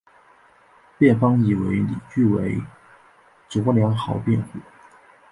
[0.97, 2.57] 辩方以为理据为
[3.47, 4.57] 卓良豪辩护。